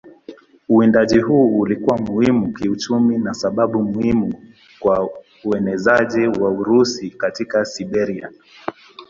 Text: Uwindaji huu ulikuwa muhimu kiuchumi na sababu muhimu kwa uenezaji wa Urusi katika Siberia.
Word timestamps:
Uwindaji 0.69 1.19
huu 1.19 1.59
ulikuwa 1.59 1.97
muhimu 1.97 2.53
kiuchumi 2.53 3.17
na 3.17 3.33
sababu 3.33 3.83
muhimu 3.83 4.33
kwa 4.79 5.09
uenezaji 5.43 6.27
wa 6.27 6.49
Urusi 6.49 7.09
katika 7.09 7.65
Siberia. 7.65 8.31